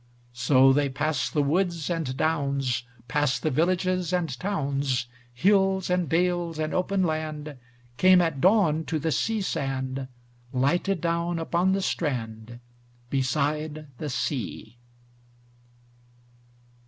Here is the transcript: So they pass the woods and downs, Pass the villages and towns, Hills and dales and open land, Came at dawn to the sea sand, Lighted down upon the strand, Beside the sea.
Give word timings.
So 0.33 0.73
they 0.73 0.89
pass 0.89 1.29
the 1.29 1.43
woods 1.43 1.87
and 1.87 2.17
downs, 2.17 2.81
Pass 3.07 3.37
the 3.37 3.51
villages 3.51 4.11
and 4.11 4.29
towns, 4.39 5.05
Hills 5.31 5.91
and 5.91 6.09
dales 6.09 6.57
and 6.57 6.73
open 6.73 7.03
land, 7.03 7.55
Came 7.97 8.19
at 8.19 8.41
dawn 8.41 8.83
to 8.85 8.97
the 8.97 9.11
sea 9.11 9.41
sand, 9.43 10.07
Lighted 10.51 11.01
down 11.01 11.37
upon 11.37 11.73
the 11.73 11.83
strand, 11.83 12.59
Beside 13.11 13.89
the 13.99 14.09
sea. 14.09 14.79